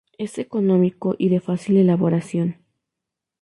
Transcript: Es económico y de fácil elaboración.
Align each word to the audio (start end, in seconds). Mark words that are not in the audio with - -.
Es 0.17 0.39
económico 0.39 1.13
y 1.19 1.29
de 1.29 1.39
fácil 1.39 1.77
elaboración. 1.77 2.65